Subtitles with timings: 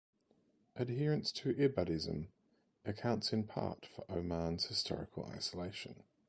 [0.77, 2.29] Adherence to Ibadism
[2.85, 6.01] accounts in part for Oman's historical isolation.